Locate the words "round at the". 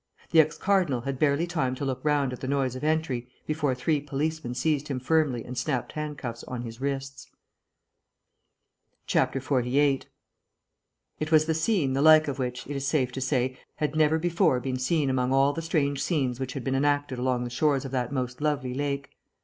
2.03-2.47